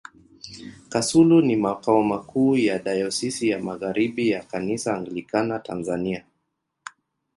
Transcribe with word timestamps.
Kasulu 0.89 1.41
ni 1.41 1.55
makao 1.55 2.03
makuu 2.03 2.55
ya 2.57 2.79
Dayosisi 2.79 3.49
ya 3.49 3.59
Magharibi 3.59 4.29
ya 4.29 4.43
Kanisa 4.43 4.95
Anglikana 4.97 5.59
Tanzania. 5.59 6.25